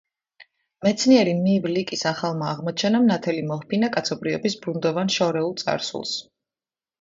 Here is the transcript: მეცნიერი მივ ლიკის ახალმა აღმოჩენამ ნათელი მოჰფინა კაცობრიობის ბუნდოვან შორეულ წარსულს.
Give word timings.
მეცნიერი 0.85 1.35
მივ 1.41 1.67
ლიკის 1.73 2.01
ახალმა 2.11 2.47
აღმოჩენამ 2.53 3.05
ნათელი 3.11 3.43
მოჰფინა 3.51 3.91
კაცობრიობის 3.97 4.57
ბუნდოვან 4.65 5.13
შორეულ 5.19 5.55
წარსულს. 5.63 6.17